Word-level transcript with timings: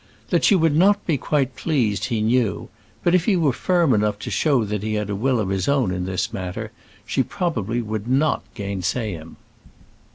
That 0.31 0.43
she 0.43 0.55
would 0.55 0.75
not 0.75 1.05
be 1.05 1.15
quite 1.15 1.55
pleased 1.55 2.05
he 2.05 2.21
knew; 2.23 2.69
but 3.03 3.13
if 3.13 3.25
he 3.25 3.35
were 3.35 3.53
firm 3.53 3.93
enough 3.93 4.17
to 4.21 4.31
show 4.31 4.63
that 4.63 4.81
he 4.81 4.95
had 4.95 5.11
a 5.11 5.15
will 5.15 5.39
of 5.39 5.49
his 5.49 5.67
own 5.67 5.91
in 5.91 6.05
this 6.07 6.33
matter, 6.33 6.71
she 7.05 7.21
would 7.21 7.29
probably 7.29 7.83
not 8.07 8.41
gainsay 8.55 9.11
him. 9.11 9.35